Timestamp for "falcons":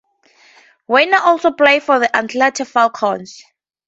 2.65-3.43